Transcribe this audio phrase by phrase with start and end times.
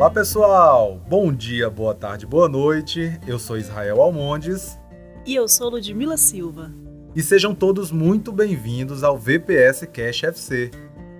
[0.00, 3.20] Olá pessoal, bom dia, boa tarde, boa noite.
[3.26, 4.78] Eu sou Israel Almondes.
[5.26, 6.72] E eu sou Ludmila Silva.
[7.14, 10.70] E sejam todos muito bem-vindos ao VPS Cash FC,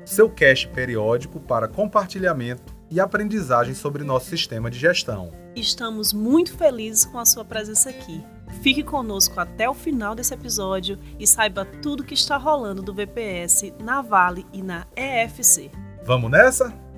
[0.07, 5.31] seu cash periódico para compartilhamento e aprendizagem sobre nosso sistema de gestão.
[5.55, 8.25] Estamos muito felizes com a sua presença aqui.
[8.63, 13.75] Fique conosco até o final desse episódio e saiba tudo que está rolando do VPS
[13.79, 15.71] na Vale e na EFC.
[16.03, 16.90] Vamos nessa?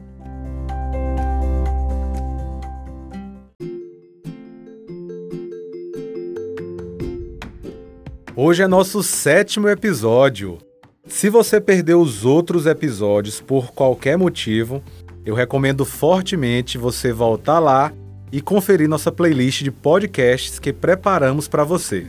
[8.45, 10.59] Hoje é nosso sétimo episódio.
[11.07, 14.83] Se você perdeu os outros episódios por qualquer motivo,
[15.25, 17.93] eu recomendo fortemente você voltar lá
[18.33, 22.09] e conferir nossa playlist de podcasts que preparamos para você.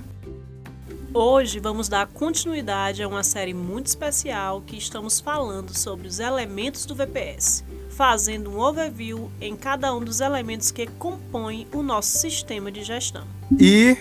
[1.13, 6.83] Hoje vamos dar continuidade a uma série muito especial que estamos falando sobre os elementos
[6.87, 12.71] do VPS, fazendo um overview em cada um dos elementos que compõem o nosso sistema
[12.71, 13.27] de gestão.
[13.59, 13.95] E,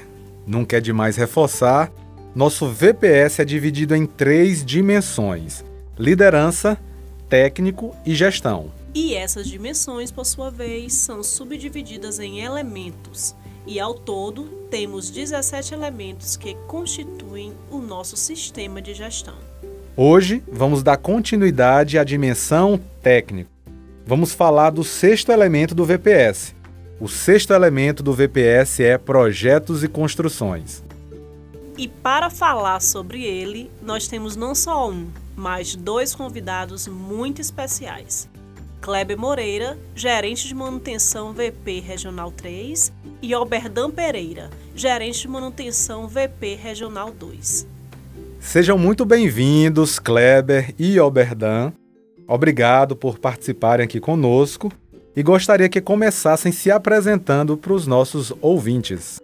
[0.47, 1.93] não quer demais reforçar,
[2.35, 5.65] nosso VPS é dividido em três dimensões:
[5.99, 6.79] liderança,
[7.29, 8.71] técnico e gestão.
[8.95, 13.35] E essas dimensões, por sua vez, são subdivididas em elementos.
[13.67, 19.37] E ao todo, temos 17 elementos que constituem o nosso sistema de gestão.
[19.97, 23.51] Hoje, vamos dar continuidade à dimensão técnica.
[24.07, 26.55] Vamos falar do sexto elemento do VPS.
[26.99, 30.83] O sexto elemento do VPS é projetos e construções.
[31.83, 38.29] E para falar sobre ele, nós temos não só um, mas dois convidados muito especiais.
[38.81, 46.55] Kleber Moreira, gerente de manutenção VP Regional 3, e Oberdan Pereira, gerente de manutenção VP
[46.55, 47.67] Regional 2.
[48.39, 51.73] Sejam muito bem-vindos, Kleber e Oberdan.
[52.29, 54.71] Obrigado por participarem aqui conosco
[55.17, 59.19] e gostaria que começassem se apresentando para os nossos ouvintes.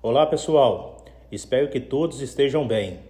[0.00, 3.00] Olá pessoal, espero que todos estejam bem.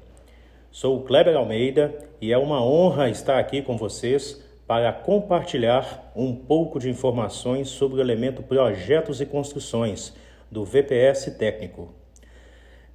[0.71, 6.35] Sou o Kleber Almeida e é uma honra estar aqui com vocês para compartilhar um
[6.35, 10.15] pouco de informações sobre o elemento projetos e construções
[10.51, 11.93] do VPS técnico.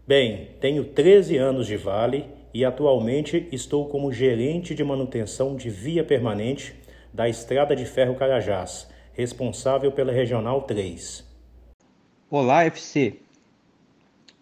[0.08, 6.04] Bem, tenho 13 anos de Vale e atualmente estou como gerente de manutenção de via
[6.04, 6.74] permanente
[7.14, 11.24] da Estrada de Ferro Carajás, responsável pela Regional 3.
[12.32, 13.20] Olá, FC.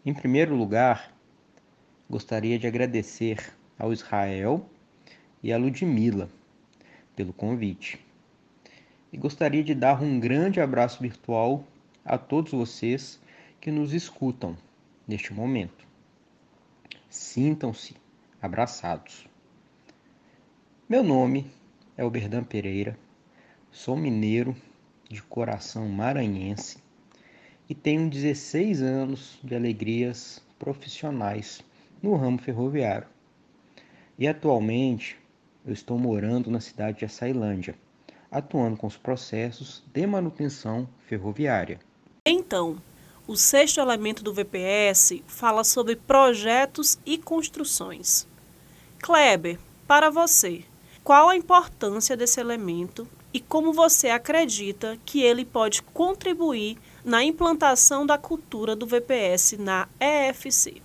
[0.03, 1.13] Em primeiro lugar,
[2.09, 4.67] gostaria de agradecer ao Israel
[5.43, 6.27] e à Ludmila
[7.15, 8.03] pelo convite.
[9.13, 11.63] E gostaria de dar um grande abraço virtual
[12.03, 13.21] a todos vocês
[13.59, 14.57] que nos escutam
[15.07, 15.85] neste momento.
[17.07, 17.95] Sintam-se
[18.41, 19.27] abraçados.
[20.89, 21.45] Meu nome
[21.95, 22.97] é Oberdan Pereira,
[23.69, 24.55] sou mineiro
[25.07, 26.81] de coração maranhense
[27.71, 31.61] e tenho 16 anos de alegrias profissionais
[32.03, 33.07] no ramo ferroviário.
[34.19, 35.17] E atualmente
[35.65, 37.73] eu estou morando na cidade de Açailândia,
[38.29, 41.79] atuando com os processos de manutenção ferroviária.
[42.25, 42.75] Então,
[43.25, 48.27] o sexto elemento do VPS fala sobre projetos e construções.
[48.99, 50.65] Kleber, para você,
[51.05, 58.05] qual a importância desse elemento e como você acredita que ele pode contribuir na implantação
[58.05, 60.81] da cultura do VPS na EFC.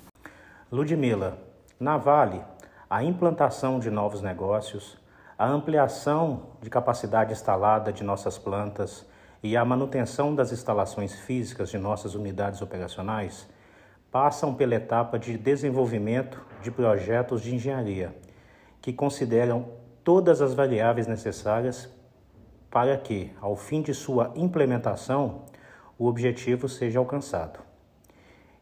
[0.72, 1.38] Ludmila,
[1.78, 2.42] na Vale,
[2.88, 4.96] a implantação de novos negócios,
[5.38, 9.04] a ampliação de capacidade instalada de nossas plantas
[9.42, 13.46] e a manutenção das instalações físicas de nossas unidades operacionais
[14.10, 18.16] passam pela etapa de desenvolvimento de projetos de engenharia,
[18.80, 19.68] que consideram
[20.02, 21.88] todas as variáveis necessárias
[22.70, 25.42] para que, ao fim de sua implementação,
[25.98, 27.60] o objetivo seja alcançado.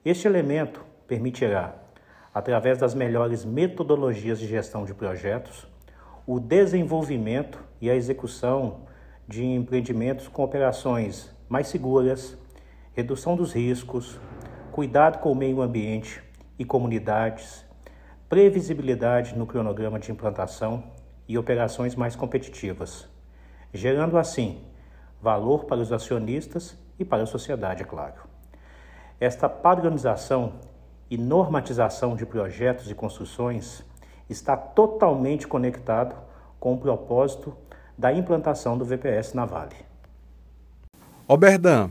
[0.04, 1.74] Este elemento permitirá,
[2.32, 5.66] através das melhores metodologias de gestão de projetos,
[6.26, 8.80] o desenvolvimento e a execução
[9.26, 12.36] de empreendimentos com operações mais seguras,
[12.94, 14.18] redução dos riscos,
[14.70, 16.22] cuidado com o meio ambiente
[16.58, 17.64] e comunidades,
[18.28, 20.84] previsibilidade no cronograma de implantação
[21.28, 23.08] e operações mais competitivas,
[23.72, 24.62] gerando assim
[25.24, 28.20] valor para os acionistas e para a sociedade, é claro.
[29.18, 30.52] Esta padronização
[31.10, 33.82] e normatização de projetos e construções
[34.28, 36.14] está totalmente conectado
[36.60, 37.56] com o propósito
[37.96, 39.76] da implantação do VPS na Vale.
[41.26, 41.90] Oberdan,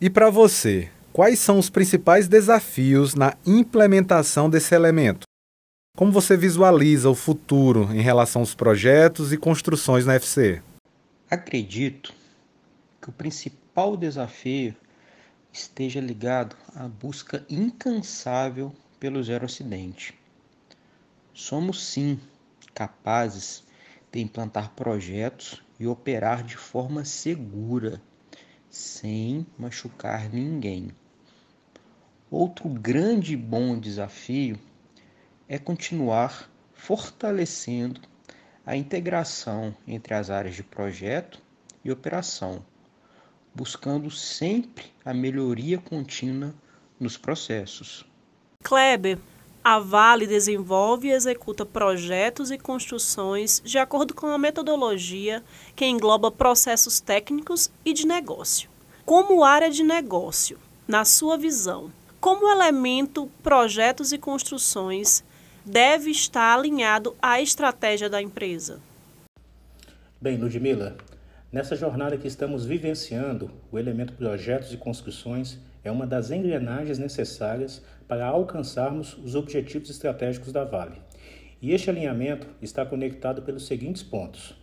[0.00, 5.22] e para você, quais são os principais desafios na implementação desse elemento?
[5.96, 10.62] Como você visualiza o futuro em relação aos projetos e construções na FC?
[11.28, 12.17] Acredito
[13.08, 14.76] que o principal desafio
[15.50, 18.70] esteja ligado à busca incansável
[19.00, 20.14] pelo zero acidente.
[21.32, 22.20] Somos sim
[22.74, 23.64] capazes
[24.12, 27.98] de implantar projetos e operar de forma segura,
[28.68, 30.90] sem machucar ninguém.
[32.30, 34.58] Outro grande e bom desafio
[35.48, 38.02] é continuar fortalecendo
[38.66, 41.40] a integração entre as áreas de projeto
[41.82, 42.62] e operação,
[43.58, 46.54] buscando sempre a melhoria contínua
[47.00, 48.06] nos processos.
[48.62, 49.18] Kleber,
[49.64, 55.42] a Vale desenvolve e executa projetos e construções de acordo com a metodologia
[55.74, 58.70] que engloba processos técnicos e de negócio.
[59.04, 60.56] Como área de negócio,
[60.86, 61.90] na sua visão,
[62.20, 65.24] como elemento projetos e construções
[65.64, 68.80] deve estar alinhado à estratégia da empresa?
[70.20, 70.96] Bem, Ludmila,
[71.50, 77.82] nessa jornada que estamos vivenciando, o elemento projetos e construções é uma das engrenagens necessárias
[78.06, 81.00] para alcançarmos os objetivos estratégicos da Vale.
[81.60, 84.54] E este alinhamento está conectado pelos seguintes pontos: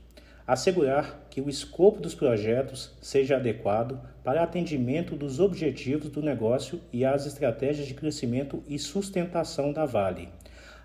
[0.47, 7.03] assegurar que o escopo dos projetos seja adequado para atendimento dos objetivos do negócio e
[7.03, 10.29] às estratégias de crescimento e sustentação da Vale,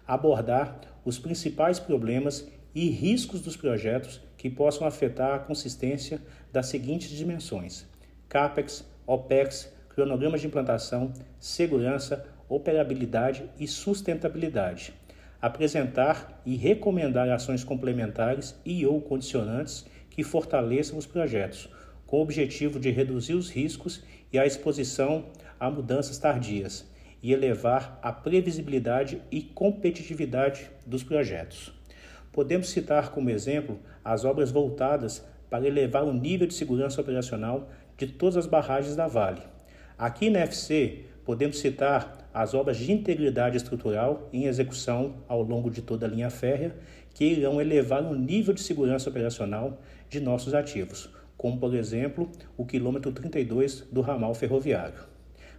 [0.07, 6.19] abordar os principais problemas e riscos dos projetos que possam afetar a consistência
[6.51, 7.87] das seguintes dimensões:
[8.27, 14.95] CAPEX, OPEX, cronogramas de implantação, segurança, operabilidade e sustentabilidade.
[15.43, 21.69] Apresentar e recomendar ações complementares e ou condicionantes que fortaleçam os projetos,
[22.07, 24.03] com o objetivo de reduzir os riscos
[24.33, 25.27] e a exposição
[25.59, 26.91] a mudanças tardias
[27.23, 31.79] e elevar a previsibilidade e competitividade dos projetos.
[32.33, 38.07] Podemos citar como exemplo as obras voltadas para elevar o nível de segurança operacional de
[38.07, 39.43] todas as barragens da Vale,
[40.01, 45.83] Aqui na FC, podemos citar as obras de integridade estrutural em execução ao longo de
[45.83, 46.75] toda a linha férrea,
[47.13, 49.79] que irão elevar o nível de segurança operacional
[50.09, 55.05] de nossos ativos, como, por exemplo, o quilômetro 32 do ramal ferroviário.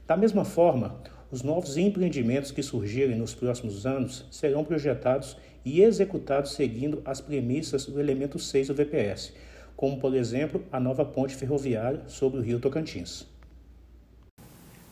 [0.08, 6.54] Da mesma forma, os novos empreendimentos que surgirem nos próximos anos serão projetados e executados
[6.54, 9.34] seguindo as premissas do elemento 6 do VPS,
[9.76, 13.28] como, por exemplo, a nova ponte ferroviária sobre o rio Tocantins.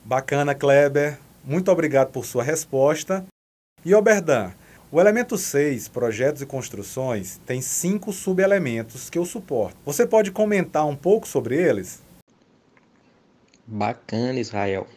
[0.04, 1.20] Bacana, Kleber.
[1.44, 3.26] Muito obrigado por sua resposta.
[3.86, 4.52] E Oberdan,
[4.92, 9.78] o elemento 6, projetos e construções, tem cinco subelementos que eu suporto.
[9.86, 12.02] Você pode comentar um pouco sobre eles?
[13.66, 14.88] Bacana, Israel.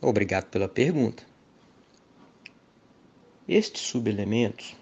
[0.00, 1.24] Obrigado pela pergunta.
[3.48, 4.76] Estes subelementos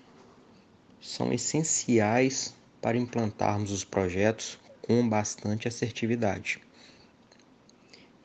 [1.02, 6.58] são essenciais para implantarmos os projetos com bastante assertividade.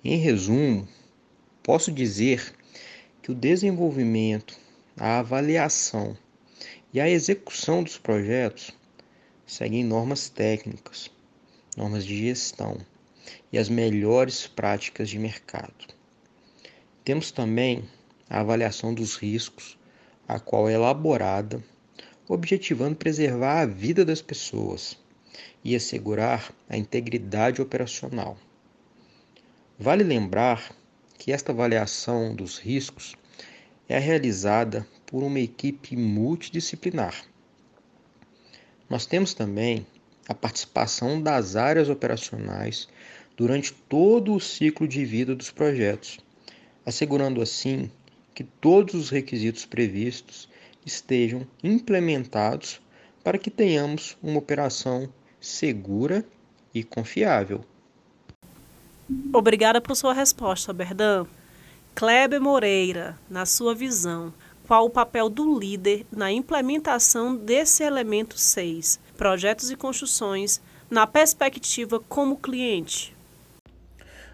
[0.01, 0.87] Em resumo,
[1.67, 2.55] Posso dizer
[3.21, 4.57] que o desenvolvimento,
[4.95, 6.17] a avaliação
[6.93, 8.71] e a execução dos projetos
[9.45, 11.11] seguem normas técnicas,
[11.75, 12.77] normas de gestão
[13.51, 15.93] e as melhores práticas de mercado.
[17.03, 17.83] Temos também
[18.29, 19.77] a avaliação dos riscos,
[20.25, 21.61] a qual é elaborada,
[22.27, 24.97] objetivando preservar a vida das pessoas
[25.63, 28.37] e assegurar a integridade operacional.
[29.79, 30.75] Vale lembrar
[31.17, 33.15] que esta avaliação dos riscos
[33.87, 37.23] é realizada por uma equipe multidisciplinar.
[38.89, 39.85] Nós temos também
[40.27, 42.87] a participação das áreas operacionais
[43.35, 46.19] durante todo o ciclo de vida dos projetos,
[46.85, 47.89] assegurando assim
[48.33, 50.49] que todos os requisitos previstos
[50.87, 52.81] estejam implementados
[53.21, 56.25] para que tenhamos uma operação segura
[56.73, 57.61] e confiável.
[59.33, 61.27] Obrigada por sua resposta, Berdan.
[61.93, 64.33] Kleber Moreira, na sua visão,
[64.65, 71.99] qual o papel do líder na implementação desse elemento 6, projetos e construções, na perspectiva
[71.99, 73.15] como cliente?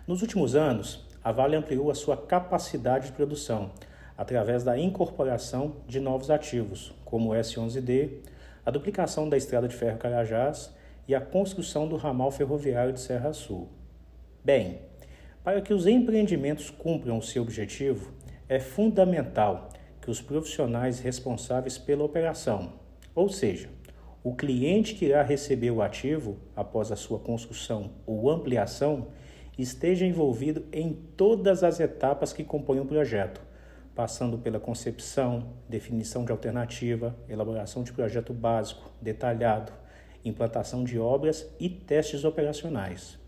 [0.07, 3.71] Nos últimos anos, a Vale ampliou a sua capacidade de produção
[4.17, 8.09] através da incorporação de novos ativos, como o S11D,
[8.65, 10.73] a duplicação da estrada de ferro Carajás
[11.07, 13.69] e a construção do ramal ferroviário de Serra Sul.
[14.43, 14.79] Bem,
[15.43, 18.11] para que os empreendimentos cumpram o seu objetivo,
[18.47, 19.69] é fundamental
[20.01, 22.73] que os profissionais responsáveis pela operação,
[23.15, 23.69] ou seja,
[24.23, 29.07] o cliente que irá receber o ativo após a sua construção ou ampliação,
[29.57, 33.41] esteja envolvido em todas as etapas que compõem o projeto,
[33.95, 39.71] passando pela concepção, definição de alternativa, elaboração de projeto básico, detalhado,
[40.25, 43.19] implantação de obras e testes operacionais.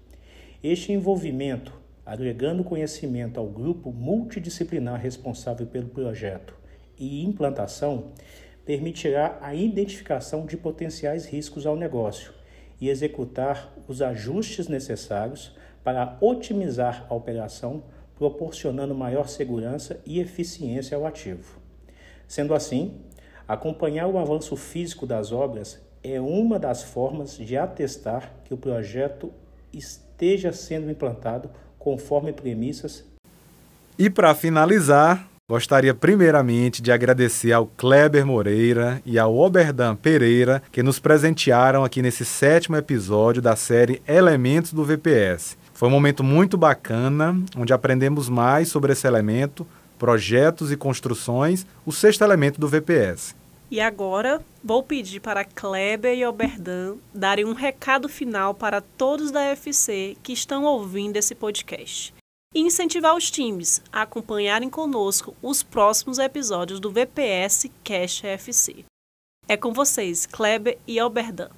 [0.64, 1.74] Este envolvimento,
[2.06, 6.56] agregando conhecimento ao grupo multidisciplinar responsável pelo projeto
[6.98, 8.12] e implantação,
[8.66, 12.34] permitirá a identificação de potenciais riscos ao negócio
[12.82, 17.84] e executar os ajustes necessários para otimizar a operação,
[18.18, 21.60] proporcionando maior segurança e eficiência ao ativo.
[22.28, 22.96] Sendo assim,
[23.48, 29.32] acompanhar o avanço físico das obras é uma das formas de atestar que o projeto
[29.74, 33.04] esteja sendo implantado conforme premissas.
[33.98, 40.82] E para finalizar, Gostaria primeiramente de agradecer ao Kleber Moreira e ao Oberdan Pereira que
[40.82, 45.56] nos presentearam aqui nesse sétimo episódio da série Elementos do VPS.
[45.75, 49.67] Foi um momento muito bacana, onde aprendemos mais sobre esse elemento,
[50.00, 53.36] projetos e construções, o sexto elemento do VPS.
[53.70, 59.41] E agora vou pedir para Kleber e Oberdan darem um recado final para todos da
[59.41, 62.13] FC que estão ouvindo esse podcast
[62.53, 68.86] e incentivar os times a acompanharem conosco os próximos episódios do VPS Cash FC.
[69.46, 71.50] É com vocês, Kleber e Alberdan.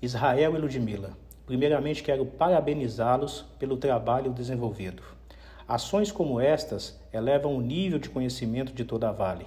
[0.00, 1.14] Israel e Ludmila,
[1.48, 5.02] primeiramente quero parabenizá-los pelo trabalho desenvolvido.
[5.66, 9.46] Ações como estas elevam o nível de conhecimento de toda a Vale.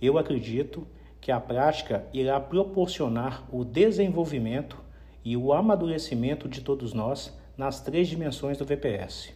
[0.00, 0.86] Eu acredito
[1.20, 4.80] que a prática irá proporcionar o desenvolvimento
[5.24, 9.34] e o amadurecimento de todos nós nas três dimensões do VPS.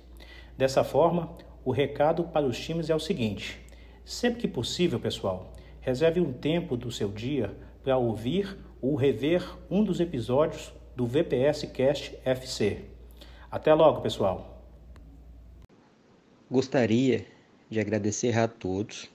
[0.56, 3.60] Dessa forma, o recado para os times é o seguinte:
[4.04, 9.82] sempre que possível, pessoal, reserve um tempo do seu dia para ouvir ou rever um
[9.82, 12.80] dos episódios do VPS Cast FC.
[13.48, 14.60] Até logo, pessoal.
[16.50, 17.24] Gostaria
[17.70, 19.08] de agradecer a todos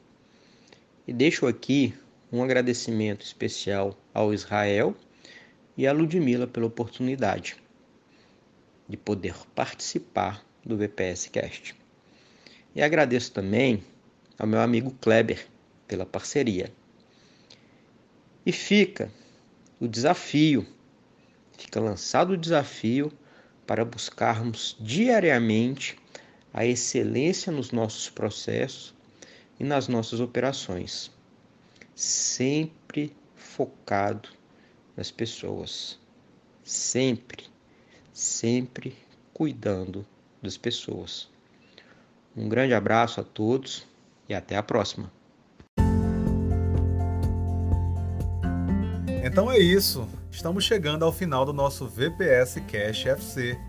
[1.06, 1.94] e deixo aqui
[2.32, 4.96] um agradecimento especial ao Israel
[5.76, 7.58] e à Ludmila pela oportunidade
[8.88, 11.76] de poder participar do VPS Cast.
[12.74, 13.84] E agradeço também
[14.40, 15.46] ao meu amigo Kleber
[15.86, 16.72] pela parceria.
[18.46, 19.12] E fica
[19.82, 20.66] o desafio,
[21.58, 23.12] fica lançado o desafio
[23.66, 25.98] para buscarmos diariamente
[26.54, 28.94] a excelência nos nossos processos
[29.60, 31.12] e nas nossas operações,
[31.96, 34.30] sempre focado
[34.96, 36.00] nas pessoas,
[36.64, 37.46] sempre,
[38.12, 38.96] sempre
[39.34, 40.06] cuidando
[40.42, 41.30] das pessoas.
[42.36, 43.86] Um grande abraço a todos
[44.28, 45.12] e até a próxima.
[49.34, 50.08] Então é isso.
[50.30, 53.60] Estamos chegando ao final do nosso VPS Cash FC,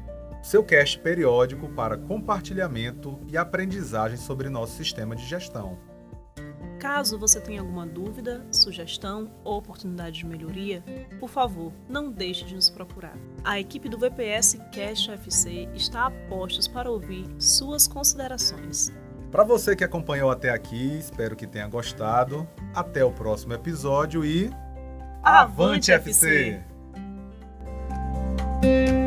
[0.42, 5.78] seu cache periódico para compartilhamento e aprendizagem sobre nosso sistema de gestão.
[6.78, 10.85] Caso você tenha alguma dúvida, sugestão ou oportunidade de melhoria,
[11.18, 13.16] por favor, não deixe de nos procurar.
[13.42, 18.92] A equipe do VPS Cash FC está a postos para ouvir suas considerações.
[19.33, 22.47] Para você que acompanhou até aqui, espero que tenha gostado.
[22.75, 24.52] Até o próximo episódio e
[25.25, 26.61] Avante, FC.
[28.61, 29.03] FC.